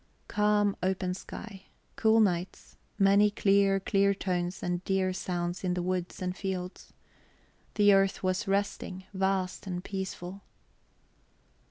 Calm, 0.27 0.75
open 0.81 1.13
sky, 1.13 1.65
cool 1.95 2.19
nights, 2.19 2.75
many 2.97 3.29
clear, 3.29 3.79
clear 3.79 4.15
tones 4.15 4.63
and 4.63 4.83
dear 4.83 5.13
sounds 5.13 5.63
in 5.63 5.75
the 5.75 5.81
woods 5.83 6.23
and 6.23 6.35
fields. 6.35 6.91
The 7.75 7.93
earth 7.93 8.23
was 8.23 8.47
resting, 8.47 9.03
vast 9.13 9.67
and 9.67 9.83
peaceful... 9.83 10.41